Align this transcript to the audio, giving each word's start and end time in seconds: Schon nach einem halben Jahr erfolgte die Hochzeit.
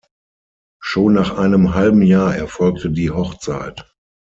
Schon 0.81 1.13
nach 1.13 1.37
einem 1.37 1.75
halben 1.75 2.01
Jahr 2.01 2.35
erfolgte 2.35 2.89
die 2.89 3.11
Hochzeit. 3.11 3.87